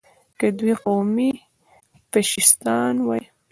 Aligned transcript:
که 0.39 0.47
دوی 0.57 0.73
قومي 0.83 1.31
فشیستان 2.11 2.95
وای. 3.05 3.23